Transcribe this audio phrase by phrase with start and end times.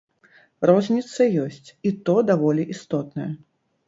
[0.69, 3.29] Розніца ёсць, і то даволі істотная.